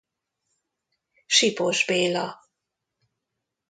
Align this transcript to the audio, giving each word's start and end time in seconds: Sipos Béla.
Sipos 1.37 1.77
Béla. 1.87 2.27